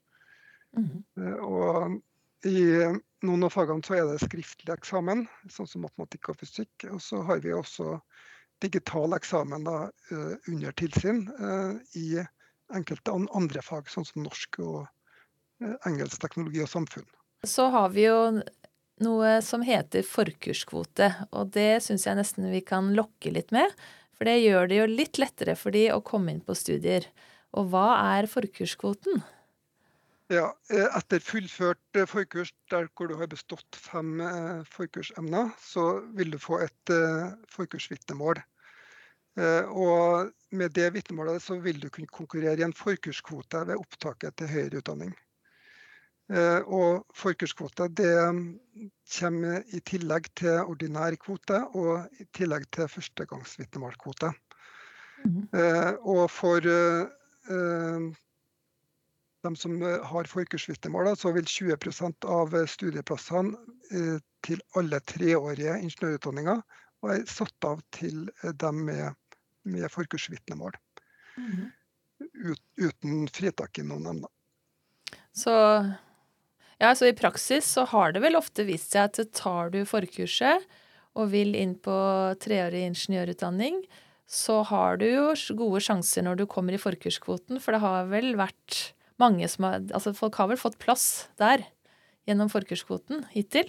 Mm. 0.78 1.02
Og 1.42 2.47
i 2.47 2.62
noen 3.26 3.45
av 3.45 3.50
fagene 3.52 3.83
så 3.85 3.99
er 3.99 4.07
det 4.07 4.23
skriftlig 4.23 4.71
eksamen, 4.73 5.26
sånn 5.50 5.69
som 5.69 5.83
matematikk 5.85 6.30
og 6.30 6.38
fysikk. 6.40 6.87
Og 6.95 7.02
så 7.02 7.25
har 7.26 7.42
vi 7.42 7.52
også 7.52 7.99
digital 8.62 9.16
eksamen 9.16 9.66
da, 9.66 9.90
under 10.47 10.76
tilsyn 10.78 11.25
i 11.99 12.23
enkelte 12.71 13.16
andre 13.35 13.64
fag, 13.66 13.90
sånn 13.90 14.07
som 14.07 14.23
norsk 14.23 14.61
og 14.62 14.87
engelsk 15.90 16.23
teknologi 16.23 16.62
og 16.62 16.71
samfunn. 16.71 17.09
Så 17.42 17.66
har 17.75 17.90
vi 17.90 18.07
jo 18.07 18.40
noe 19.04 19.38
som 19.45 19.64
heter 19.66 20.07
forkurskvote. 20.07 21.11
Og 21.33 21.50
det 21.57 21.83
syns 21.85 22.07
jeg 22.07 22.19
nesten 22.19 22.50
vi 22.52 22.62
kan 22.64 22.92
lokke 22.97 23.33
litt 23.35 23.52
med. 23.54 23.75
For 24.16 24.28
det 24.28 24.42
gjør 24.42 24.71
det 24.71 24.80
jo 24.83 24.87
litt 24.90 25.21
lettere 25.21 25.57
for 25.57 25.73
de 25.73 25.88
å 25.95 26.02
komme 26.04 26.35
inn 26.35 26.42
på 26.45 26.57
studier. 26.59 27.07
Og 27.57 27.73
hva 27.73 27.87
er 28.14 28.28
forkurskvoten? 28.30 29.23
Ja, 30.30 30.52
eh, 30.71 30.87
Etter 30.95 31.19
fullført 31.19 31.99
eh, 31.99 32.07
forkurs 32.07 32.52
der 32.71 32.87
hvor 32.95 33.09
du 33.11 33.16
har 33.19 33.26
bestått 33.26 33.75
fem 33.75 34.21
eh, 34.23 34.61
forkursemner, 34.71 35.50
så 35.59 35.87
vil 36.14 36.30
du 36.30 36.38
få 36.38 36.61
et 36.66 36.92
forkursvitnemål. 37.50 38.42
Og 39.40 40.30
med 40.59 40.73
det 40.75 40.88
vitnemålet 40.92 41.40
så 41.40 41.54
vil 41.62 41.78
du 41.80 41.87
kunne 41.88 42.11
konkurrere 42.11 42.61
i 42.61 42.64
en 42.66 42.75
forkurskvote 42.76 43.62
ved 43.69 43.78
opptaket 43.78 44.35
til 44.37 44.50
høyere 44.50 44.80
utdanning. 44.83 45.12
Og 46.66 47.07
forkurskvote 47.16 47.87
det 47.95 48.11
kommer 49.11 49.64
i 49.75 49.81
tillegg 49.87 50.29
til 50.38 50.62
ordinær 50.62 51.17
kvote 51.21 51.61
og 51.79 52.21
i 52.23 52.26
tillegg 52.37 52.67
til 52.75 52.88
førstegangsvitnemålskvote. 52.90 54.33
Mm. 55.21 55.49
Og 56.09 56.23
for 56.33 56.64
eh, 56.64 58.05
dem 59.45 59.57
som 59.57 59.75
har 59.83 60.31
forkursvitnemål, 60.31 61.12
så 61.17 61.33
vil 61.37 61.45
20% 61.45 62.29
av 62.29 62.55
studieplassene 62.73 64.17
til 64.47 64.62
alle 64.79 65.00
treårige 65.11 65.76
ingeniørutdanninger 65.83 66.62
være 67.05 67.26
satt 67.29 67.69
av 67.69 67.81
til 67.95 68.29
dem 68.61 68.85
med, 68.88 69.17
med 69.69 69.88
forkursvitnemål. 69.93 70.76
Mm. 71.37 71.71
Ut, 72.50 72.62
uten 72.76 73.29
fritak 73.33 73.81
i 73.81 73.87
noen 73.87 74.12
emner. 74.14 74.33
Så 75.33 75.52
ja, 76.80 76.94
så 76.96 77.10
i 77.10 77.16
praksis 77.16 77.66
så 77.68 77.84
har 77.90 78.14
det 78.14 78.22
vel 78.25 78.38
ofte 78.38 78.64
vist 78.64 78.94
seg 78.94 79.10
at 79.10 79.34
tar 79.37 79.72
du 79.75 79.82
forkurset 79.88 80.64
og 81.18 81.32
vil 81.32 81.52
inn 81.58 81.75
på 81.82 81.96
treårig 82.40 82.87
ingeniørutdanning, 82.87 83.82
så 84.30 84.60
har 84.62 85.00
du 85.00 85.08
jo 85.08 85.26
gode 85.58 85.82
sjanser 85.84 86.25
når 86.25 86.40
du 86.40 86.46
kommer 86.49 86.76
i 86.76 86.80
forkurskvoten, 86.80 87.58
for 87.60 87.75
det 87.75 87.82
har 87.82 88.08
vel 88.12 88.32
vært 88.38 88.94
mange 89.20 89.49
som 89.50 89.66
har 89.66 89.82
Altså 89.92 90.14
folk 90.16 90.38
har 90.40 90.49
vel 90.49 90.60
fått 90.60 90.78
plass 90.80 91.28
der 91.40 91.66
gjennom 92.28 92.49
forkurskvoten 92.52 93.26
hittil? 93.34 93.68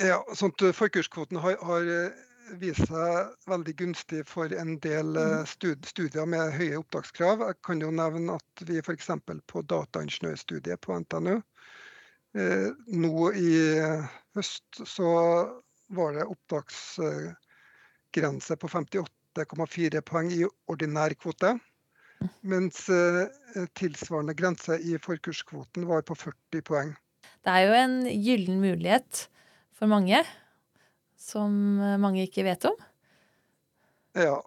Ja, 0.00 0.22
sånt 0.38 0.62
eh, 0.62 0.72
forkurskvoten 0.72 1.42
har, 1.42 1.58
har 1.66 1.88
eh, 1.90 2.20
vist 2.62 2.86
seg 2.88 3.34
veldig 3.50 3.74
gunstig 3.76 4.22
for 4.28 4.52
en 4.56 4.78
del 4.80 5.16
eh, 5.18 5.42
mm. 5.42 5.84
studier 5.90 6.28
med 6.30 6.54
høye 6.56 6.78
opptakskrav. 6.80 7.44
Jeg 7.50 7.60
kan 7.66 7.82
jo 7.84 7.90
nevne 7.92 8.38
at 8.38 8.64
vi 8.68 8.80
f.eks. 8.80 9.10
på 9.50 9.64
dataingeniørstudiet 9.68 10.80
på 10.80 10.96
NTNU 11.04 11.42
nå 12.32 13.32
i 13.36 13.76
høst 14.36 14.78
så 14.88 15.08
var 15.92 16.14
det 16.16 16.24
opptaksgrense 16.24 18.56
på 18.56 18.68
58,4 18.72 20.00
poeng 20.08 20.32
i 20.32 20.46
ordinær 20.72 21.12
kvote. 21.20 21.58
Mens 22.46 22.86
eh, 22.92 23.26
tilsvarende 23.76 24.34
grense 24.38 24.78
i 24.78 24.94
forkurskvoten 25.02 25.86
var 25.88 26.02
på 26.06 26.14
40 26.14 26.62
poeng. 26.68 26.92
Det 27.42 27.50
er 27.50 27.62
jo 27.66 27.72
en 27.76 28.06
gyllen 28.06 28.60
mulighet 28.62 29.28
for 29.74 29.86
mange, 29.90 30.22
som 31.18 31.50
mange 32.00 32.22
ikke 32.28 32.44
vet 32.46 32.64
om. 32.70 32.76
Ja, 34.14 34.38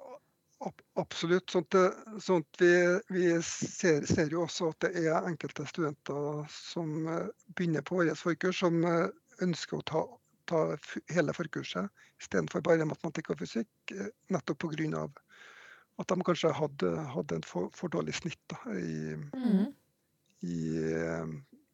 Absolutt. 0.98 1.50
Sånt, 1.50 1.76
sånt 2.20 2.48
vi, 2.60 3.00
vi 3.10 3.42
ser, 3.44 4.06
ser, 4.06 4.30
jo 4.32 4.46
også 4.46 4.70
at 4.72 4.86
det 4.86 5.02
er 5.04 5.28
enkelte 5.28 5.66
studenter 5.68 6.46
som 6.52 7.08
eh, 7.12 7.26
begynner 7.58 7.84
på 7.84 7.98
vårt 8.00 8.20
forkurs, 8.20 8.62
som 8.64 8.80
eh, 8.88 9.10
ønsker 9.44 9.82
å 9.82 9.86
ta, 9.90 10.04
ta 10.48 10.62
hele 11.12 11.36
forkurset 11.36 11.92
istedenfor 12.24 12.64
bare 12.64 12.88
matematikk 12.88 13.34
og 13.34 13.42
fysikk. 13.44 13.72
Eh, 13.92 14.08
nettopp 14.32 14.64
pga. 14.64 15.04
at 16.00 16.08
de 16.08 16.28
kanskje 16.30 16.54
hadde, 16.56 16.94
hadde 17.12 17.42
en 17.42 17.44
for, 17.44 17.68
for, 17.76 17.92
dårlig 17.92 18.16
snitt 18.16 18.40
da, 18.52 18.58
i, 18.76 19.16
mm. 19.36 19.68
i 20.48 20.58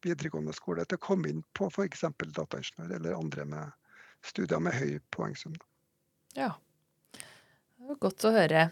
videregående 0.02 0.54
skole 0.54 0.84
til 0.86 0.98
å 0.98 1.06
komme 1.06 1.30
inn 1.30 1.46
på 1.54 1.70
f.eks. 1.70 2.04
dataingeniør 2.18 2.98
eller 2.98 3.18
andre 3.18 3.46
med 3.46 3.70
studier 4.26 4.62
med 4.62 4.74
høy 4.78 4.98
poengsum. 5.14 5.54
Ja. 6.34 6.54
Godt 8.02 8.24
å 8.28 8.32
høre. 8.34 8.68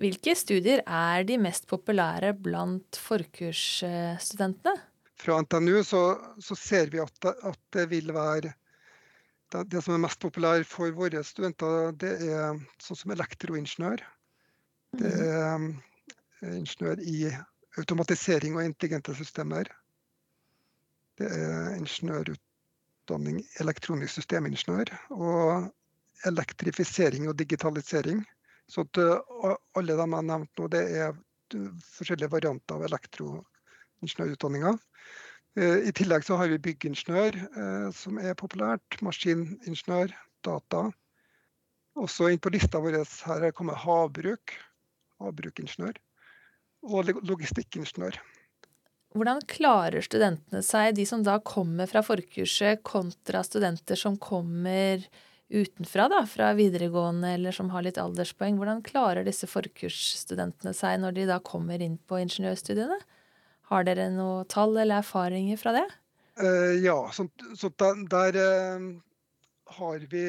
Hvilke 0.00 0.34
studier 0.36 0.82
er 0.84 1.24
de 1.28 1.36
mest 1.40 1.66
populære 1.70 2.32
blant 2.36 2.98
forkursstudentene? 3.00 4.74
Fra 5.20 5.36
NTNU 5.44 5.82
så, 5.84 6.02
så 6.40 6.56
ser 6.56 6.90
vi 6.92 7.00
at 7.02 7.12
det, 7.24 7.34
at 7.50 7.60
det 7.76 7.86
vil 7.90 8.12
være 8.16 8.54
det, 9.50 9.82
som 9.82 9.96
er 9.96 10.02
mest 10.04 10.20
populært 10.22 10.68
for 10.70 10.92
våre 10.94 11.22
studenter, 11.26 11.90
det 11.98 12.12
er 12.22 12.60
sånn 12.82 12.98
som 13.00 13.14
elektroingeniør. 13.16 14.04
Det 15.00 15.10
mhm. 15.10 15.72
er 16.44 16.54
ingeniør 16.60 17.02
i 17.02 17.32
automatisering 17.80 18.56
og 18.56 18.64
intelligente 18.68 19.14
systemer. 19.18 19.70
Det 21.18 21.28
er 21.34 21.74
ingeniørutdanning 21.76 23.42
elektronisk 23.62 24.20
systemingeniør. 24.20 24.94
Og 25.16 25.68
elektrifisering 26.28 27.28
og 27.28 27.38
digitalisering. 27.38 28.22
Så 28.70 28.86
at 28.86 29.00
eh, 29.02 29.56
alle 29.78 29.96
de 29.96 29.98
jeg 29.98 30.14
har 30.14 30.28
nevnt 30.28 30.60
nå, 30.60 30.68
det 30.70 30.84
er 31.02 31.18
forskjellige 31.96 32.30
varianter 32.30 32.78
av 32.78 32.86
elektroingeniørutdanninga. 32.86 34.76
Eh, 35.58 35.88
I 35.90 35.92
tillegg 35.96 36.26
så 36.26 36.38
har 36.38 36.50
vi 36.52 36.60
byggingeniør, 36.62 37.38
eh, 37.50 37.86
som 37.96 38.20
er 38.22 38.38
populært. 38.38 39.00
Maskiningeniør, 39.02 40.14
data. 40.46 40.86
Også 41.98 42.30
inn 42.30 42.40
på 42.42 42.52
lista 42.54 42.80
vår 42.80 43.02
her 43.02 43.50
kommer 43.56 43.78
havbruk, 43.78 44.54
Havbrukingeniør. 45.20 45.98
Og 46.88 47.10
logistikkingeniør. 47.28 48.16
Hvordan 49.12 49.42
klarer 49.50 50.04
studentene 50.06 50.62
seg, 50.64 50.94
de 50.96 51.04
som 51.04 51.24
da 51.26 51.34
kommer 51.44 51.90
fra 51.90 52.00
forkurset, 52.06 52.80
kontra 52.86 53.42
studenter 53.44 53.98
som 53.98 54.16
kommer 54.16 55.02
utenfra, 55.50 56.08
da, 56.08 56.22
fra 56.26 56.52
videregående 56.54 57.34
eller 57.34 57.54
som 57.54 57.70
har 57.74 57.82
litt 57.82 57.98
alderspoeng, 57.98 58.58
hvordan 58.60 58.82
klarer 58.86 59.26
disse 59.26 59.48
forkursstudentene 59.50 60.72
seg 60.76 61.00
når 61.02 61.16
de 61.16 61.26
da 61.30 61.40
kommer 61.42 61.82
inn 61.82 61.98
på 62.06 62.20
ingeniørstudiene? 62.22 62.98
Har 63.70 63.86
dere 63.86 64.08
noe 64.14 64.44
tall 64.50 64.76
eller 64.76 65.02
erfaringer 65.02 65.58
fra 65.60 65.74
det? 65.74 65.86
Uh, 66.40 66.74
ja, 66.78 66.96
så, 67.14 67.26
så 67.58 67.70
der, 67.82 68.04
der 68.10 68.38
uh, 68.38 68.86
har 69.76 70.06
vi 70.10 70.22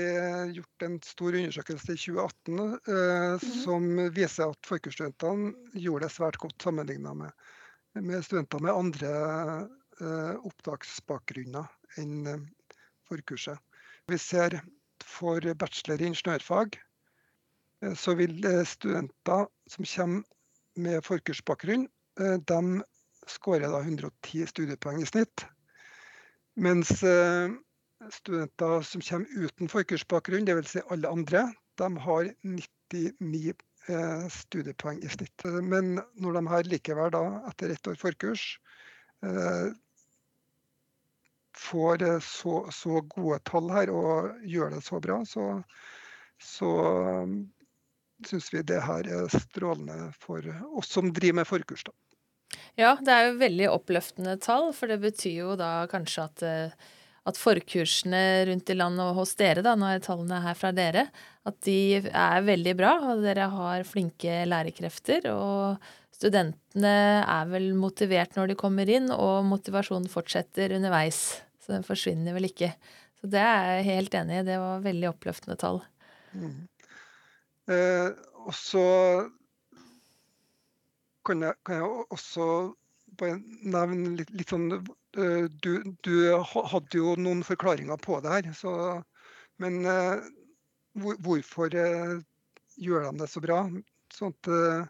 gjort 0.57 0.85
en 0.85 0.97
stor 1.05 1.37
undersøkelse 1.37 1.95
i 1.95 2.01
2018 2.01 2.59
uh, 2.59 3.37
mm 3.37 3.47
som 3.61 3.85
viser 4.15 4.49
at 4.49 4.67
forkursstudentene 4.67 5.53
gjorde 5.77 6.07
det 6.07 6.15
svært 6.15 6.41
godt 6.41 6.65
sammenlignet 6.65 7.17
med, 7.17 7.47
med 8.01 8.25
studenter 8.25 8.61
med 8.63 8.73
andre 8.73 9.11
opptaksbakgrunner 10.01 11.67
enn 12.01 12.47
forkurset. 13.05 13.59
Vi 14.09 14.17
ser 14.17 14.55
for 15.03 15.45
bachelor 15.55 16.01
i 16.01 16.09
ingeniørfag, 16.11 16.77
eh, 17.83 17.95
så 17.97 18.15
vil 18.19 18.37
eh, 18.45 18.63
studenter 18.67 19.47
som 19.69 19.87
kommer 19.87 20.23
med 20.81 21.03
forkursbakgrunn, 21.05 21.87
eh, 22.19 22.37
de 22.37 22.61
skårer 23.29 23.69
da 23.69 23.81
110 23.83 24.47
studiepoeng 24.49 25.01
i 25.01 25.09
snitt. 25.09 25.45
Mens 26.57 26.89
studenter 28.11 28.81
som 28.83 29.03
kommer 29.05 29.45
uten 29.45 29.69
forkursbakgrunn, 29.71 30.47
dvs. 30.49 30.73
Si 30.73 30.81
alle 30.91 31.07
andre, 31.07 31.45
de 31.79 31.87
har 32.05 32.31
99 32.43 33.53
studiepoeng 34.35 34.99
i 35.05 35.11
snitt. 35.13 35.45
Men 35.45 36.01
når 36.19 36.35
de 36.35 36.43
her 36.49 36.67
likevel 36.73 37.13
da, 37.13 37.21
etter 37.47 37.71
ett 37.71 37.87
år 37.87 37.95
forkurs, 38.01 38.43
får 41.61 42.03
eh, 42.07 42.19
så, 42.25 42.65
så, 42.73 43.01
gode 43.15 43.39
tall 43.47 43.71
her 43.73 43.93
og 43.93 44.45
gjør 44.47 44.75
det 44.75 44.83
så 44.85 44.99
bra, 45.03 45.21
så, 45.27 45.47
så 46.41 46.71
um, 47.23 47.35
syns 48.27 48.51
vi 48.53 48.63
det 48.65 48.81
her 48.85 49.09
er 49.09 49.33
strålende 49.33 50.11
for 50.21 50.45
oss 50.77 50.91
som 50.93 51.13
driver 51.13 51.41
med 51.41 51.49
forkurs. 51.49 51.85
Da. 51.87 51.95
Ja, 52.79 52.95
det 53.01 53.13
er 53.13 53.29
jo 53.29 53.37
veldig 53.41 53.69
oppløftende 53.71 54.37
tall, 54.41 54.71
for 54.75 54.91
det 54.91 55.01
betyr 55.03 55.37
jo 55.43 55.53
da 55.59 55.85
kanskje 55.91 56.25
at, 56.25 56.43
eh, 56.47 56.89
at 57.27 57.39
forkursene 57.39 58.23
rundt 58.49 58.71
i 58.71 58.77
landet 58.77 59.05
og 59.05 59.21
hos 59.21 59.35
dere, 59.39 59.63
da, 59.65 59.75
nå 59.77 59.89
er 59.89 60.03
tallene 60.03 60.41
her 60.45 60.57
fra 60.57 60.73
dere, 60.75 61.07
at 61.47 61.57
de 61.67 62.01
er 62.09 62.47
veldig 62.47 62.75
bra, 62.79 62.93
og 63.11 63.25
dere 63.25 63.49
har 63.53 63.87
flinke 63.87 64.43
lærekrefter. 64.49 65.29
og 65.33 65.91
studentene 66.21 67.23
er 67.25 67.47
vel 67.49 67.71
motivert 67.73 68.35
når 68.37 68.51
de 68.51 68.59
kommer 68.59 68.89
inn, 68.89 69.09
og 69.11 69.47
motivasjonen 69.49 70.09
fortsetter 70.11 70.75
underveis. 70.77 71.41
Så 71.61 71.75
den 71.75 71.85
forsvinner 71.85 72.35
vel 72.35 72.49
ikke. 72.49 72.71
Så 73.21 73.29
det 73.29 73.41
er 73.45 73.67
jeg 73.75 73.87
helt 73.91 74.17
enig 74.17 74.39
i. 74.39 74.45
Det 74.47 74.57
var 74.61 74.85
veldig 74.85 75.09
oppløftende 75.11 75.57
tall. 75.61 75.81
Mm. 76.33 76.65
Eh, 77.69 78.09
og 78.41 78.55
så 78.57 78.85
kan 81.27 81.45
kan 81.65 81.75
jeg, 81.75 82.05
også 82.09 82.45
bare 83.19 83.37
nevne 83.61 84.15
litt, 84.17 84.31
litt 84.33 84.49
sånn 84.49 84.71
eh, 84.73 85.45
du, 85.61 85.71
du, 86.01 86.15
hadde 86.41 86.97
jo 86.97 87.13
noen 87.19 87.43
forklaringer 87.45 88.01
på 88.01 88.17
det 88.25 88.33
her. 88.33 88.49
Så, 88.57 88.73
men 89.61 89.85
eh, 89.85 90.25
hvor, 90.97 91.19
hvorfor 91.21 91.69
gjør 91.77 93.05
de 93.05 93.13
det 93.21 93.29
så 93.29 93.43
bra? 93.43 93.61
Sånn 94.11 94.33
at 94.33 94.89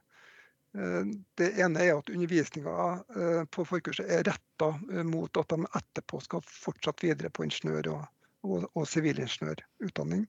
det 1.36 1.50
ene 1.60 1.84
er 1.84 1.98
at 1.98 2.10
undervisninga 2.10 2.76
eh, 3.16 3.44
på 3.52 3.66
forkurset 3.68 4.08
er 4.08 4.24
retta 4.24 4.70
eh, 4.92 5.04
mot 5.04 5.38
at 5.38 5.52
de 5.52 5.68
etterpå 5.68 6.22
skal 6.24 6.44
fortsette 6.48 7.08
videre 7.08 7.30
på 7.30 7.44
ingeniør- 7.44 7.92
og 8.42 8.88
sivilingeniørutdanning. 8.90 10.24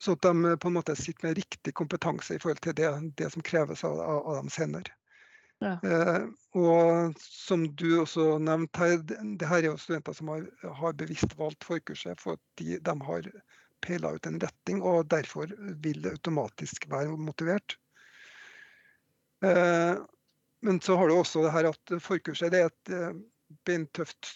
Så 0.00 0.14
at 0.14 0.22
de 0.24 0.54
på 0.56 0.70
en 0.70 0.76
måte 0.78 0.94
sitter 0.96 1.26
med 1.26 1.36
riktig 1.36 1.74
kompetanse 1.76 2.36
i 2.36 2.40
forhold 2.40 2.62
til 2.64 2.76
det, 2.78 2.88
det 3.20 3.28
som 3.34 3.44
kreves 3.44 3.84
av, 3.84 4.00
av 4.00 4.38
dem 4.38 4.48
senere. 4.48 4.94
Ja. 5.60 5.74
og 6.54 7.18
som 7.18 7.64
du 7.76 7.98
også 8.00 8.38
nevnte 8.38 8.78
her, 8.78 9.00
det 9.02 9.48
her 9.50 9.58
er 9.58 9.72
jo 9.72 9.76
studenter 9.82 10.14
som 10.14 10.30
har, 10.30 10.44
har 10.80 10.94
bevisst 10.96 11.34
valgt 11.36 11.66
forkurset 11.66 12.22
fordi 12.22 12.78
de, 12.78 12.80
de 12.86 12.94
har 13.10 13.26
peila 13.84 14.14
ut 14.16 14.26
en 14.26 14.40
retning, 14.42 14.82
og 14.82 15.08
derfor 15.12 15.50
vil 15.82 16.02
det 16.04 16.16
automatisk 16.18 16.88
være 16.90 17.16
motivert. 17.16 17.76
Eh, 19.44 19.96
men 20.60 20.80
så 20.80 20.96
har 20.98 21.08
du 21.08 21.14
også 21.14 21.44
det 21.44 21.54
her 21.54 21.70
at 21.70 21.94
forkurset 22.02 22.54
er 22.54 22.68
et 22.68 22.92
eh, 22.94 23.18
beintøft 23.68 24.32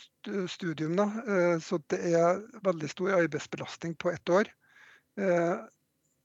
studium. 0.49 0.95
Da. 0.99 1.09
Eh, 1.27 1.57
så 1.63 1.81
det 1.93 2.01
er 2.15 2.43
veldig 2.65 2.91
stor 2.91 3.17
arbeidsbelastning 3.19 3.97
på 3.99 4.13
ett 4.15 4.29
år. 4.31 4.51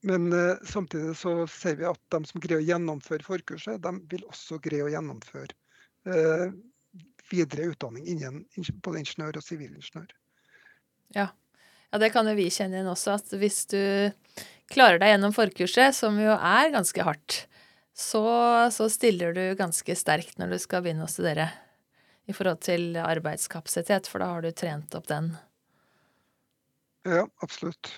Men 0.08 0.30
samtidig 0.64 1.16
så 1.20 1.42
ser 1.52 1.74
vi 1.76 1.84
at 1.84 1.98
de 2.14 2.20
som 2.24 2.40
greier 2.40 2.62
å 2.62 2.64
gjennomføre 2.64 3.26
forkurset, 3.26 3.82
de 3.84 3.90
vil 4.08 4.22
også 4.24 4.56
greie 4.64 4.86
å 4.86 4.88
gjennomføre 4.88 5.50
videre 7.28 7.66
utdanning 7.68 8.06
innen 8.08 8.46
både 8.80 9.02
ingeniør 9.02 9.42
og 9.42 9.44
sivilingeniør. 9.44 10.14
Ja, 11.18 11.26
ja, 11.92 12.00
det 12.00 12.10
kan 12.14 12.28
jo 12.28 12.36
vi 12.36 12.48
kjenne 12.52 12.78
igjen 12.78 12.90
også, 12.90 13.16
at 13.16 13.36
hvis 13.40 13.62
du 13.72 13.80
klarer 14.72 15.00
deg 15.00 15.14
gjennom 15.14 15.34
forkurset, 15.36 15.96
som 15.96 16.18
jo 16.20 16.34
er 16.34 16.74
ganske 16.74 17.04
hardt, 17.06 17.38
så, 17.98 18.22
så 18.70 18.86
stiller 18.92 19.32
du 19.34 19.42
ganske 19.58 19.96
sterkt 19.98 20.38
når 20.38 20.54
du 20.54 20.58
skal 20.62 20.84
begynne 20.84 21.06
å 21.06 21.10
studere 21.10 21.48
i 22.28 22.34
forhold 22.36 22.60
til 22.66 22.98
arbeidskapasitet, 23.00 24.06
for 24.10 24.22
da 24.22 24.34
har 24.34 24.44
du 24.44 24.52
trent 24.52 24.94
opp 24.94 25.08
den. 25.08 25.32
Ja, 27.08 27.24
absolutt. 27.40 27.94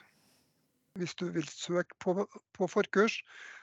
Hvis 0.99 1.17
du 1.19 1.27
vil 1.35 1.47
søke 1.51 1.99
på, 2.03 2.15
på 2.55 2.69
forkurs, 2.71 3.19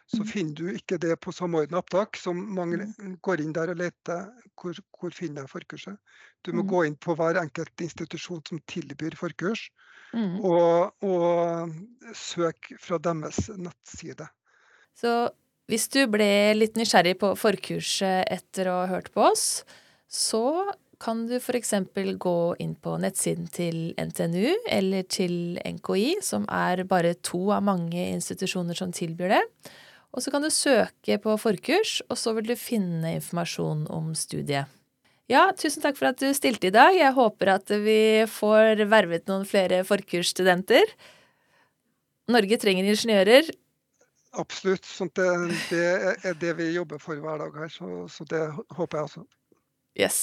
så 0.07 0.21
mm. 0.23 0.27
finner 0.27 0.55
du 0.55 0.75
ikke 0.75 0.99
det 1.03 1.15
på 1.23 1.33
Samordna 1.35 1.81
opptak. 1.81 2.19
som 2.19 2.39
mange 2.55 2.79
mm. 2.83 3.17
går 3.23 3.43
inn 3.43 3.55
der 3.55 3.71
og 3.73 3.79
leter 3.81 4.29
hvor, 4.59 4.77
hvor 4.99 5.15
finner 5.15 5.43
jeg 5.43 5.51
forkurset. 5.51 5.97
Du 6.47 6.53
må 6.53 6.63
mm. 6.63 6.69
gå 6.71 6.83
inn 6.87 6.95
på 7.03 7.15
hver 7.19 7.39
enkelt 7.41 7.83
institusjon 7.83 8.43
som 8.47 8.61
tilbyr 8.71 9.17
forkurs, 9.19 9.67
mm. 10.13 10.39
og, 10.45 10.93
og 11.05 12.15
søk 12.15 12.71
fra 12.81 12.99
deres 13.01 13.47
nettside. 13.55 14.29
Så 14.97 15.13
hvis 15.67 15.89
du 15.93 16.01
ble 16.09 16.55
litt 16.55 16.77
nysgjerrig 16.79 17.17
på 17.21 17.33
forkurset 17.37 18.27
etter 18.31 18.69
å 18.71 18.81
ha 18.83 18.91
hørt 18.95 19.11
på 19.15 19.25
oss, 19.29 19.47
så 20.07 20.71
kan 21.01 21.25
du 21.29 21.35
f.eks. 21.37 21.73
gå 22.17 22.37
inn 22.63 22.73
på 22.81 22.95
nettsiden 23.01 23.49
til 23.53 23.91
NTNU 23.99 24.55
eller 24.73 25.03
til 25.11 25.59
NKI, 25.61 26.17
som 26.25 26.47
er 26.49 26.85
bare 26.89 27.13
to 27.21 27.49
av 27.53 27.65
mange 27.67 28.07
institusjoner 28.15 28.77
som 28.79 28.95
tilbyr 28.95 29.35
det. 29.35 29.43
Og 30.15 30.23
så 30.23 30.31
kan 30.33 30.41
du 30.41 30.49
søke 30.49 31.19
på 31.21 31.35
forkurs, 31.37 31.99
og 32.09 32.17
så 32.17 32.33
vil 32.37 32.47
du 32.49 32.55
finne 32.57 33.17
informasjon 33.19 33.85
om 33.93 34.13
studiet. 34.17 34.71
Ja, 35.27 35.49
tusen 35.59 35.83
takk 35.83 35.97
for 35.99 36.07
at 36.13 36.21
du 36.23 36.29
stilte 36.35 36.69
i 36.69 36.73
dag. 36.73 36.95
Jeg 36.95 37.15
håper 37.17 37.57
at 37.57 37.71
vi 37.83 38.23
får 38.31 38.85
vervet 38.87 39.27
noen 39.27 39.43
flere 39.47 39.81
forkursstudenter. 39.87 40.93
Norge 42.31 42.59
trenger 42.59 42.87
ingeniører. 42.87 43.49
Absolutt. 44.39 44.87
Sånn 44.87 45.11
det, 45.17 45.27
det, 45.71 45.87
er 46.27 46.37
det 46.39 46.53
vi 46.59 46.69
jobber 46.75 47.01
for 47.01 47.19
hver 47.19 47.41
dag 47.43 47.57
her, 47.59 47.71
så, 47.71 48.05
så 48.11 48.27
det 48.31 48.43
håper 48.77 48.99
jeg 48.99 49.09
også. 49.09 49.25
Yes. 49.97 50.19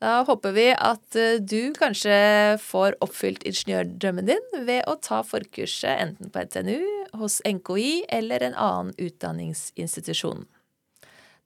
Da 0.00 0.22
håper 0.24 0.54
vi 0.56 0.70
at 0.72 1.18
eh, 1.18 1.36
du 1.44 1.74
kanskje 1.76 2.14
får 2.62 2.96
oppfylt 3.04 3.44
ingeniørdrømmen 3.46 4.30
din 4.30 4.64
ved 4.64 4.86
å 4.88 4.96
ta 4.96 5.20
forkurset 5.26 5.92
enten 6.06 6.32
på 6.32 6.46
NTNU, 6.48 6.80
hos 7.20 7.38
NKI 7.44 8.06
eller 8.08 8.46
en 8.46 8.56
annen 8.56 8.94
utdanningsinstitusjon. 8.96 10.46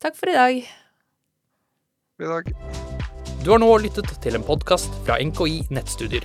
Takk 0.05 0.17
for 0.21 0.31
i 0.31 0.39
dag. 0.39 0.63
I 2.23 2.27
dag. 2.31 2.47
Du 3.43 3.49
har 3.51 3.59
nå 3.59 3.67
lyttet 3.83 4.07
til 4.23 4.37
en 4.39 4.45
podkast 4.47 4.93
fra 5.03 5.17
NKI 5.19 5.65
nettstudier. 5.75 6.23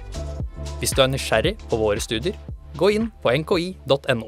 Hvis 0.78 0.93
du 0.93 1.02
er 1.02 1.10
nysgjerrig 1.10 1.56
på 1.65 1.80
våre 1.82 2.04
studier, 2.04 2.36
gå 2.78 2.91
inn 2.93 3.08
på 3.23 3.34
nki.no. 3.41 4.28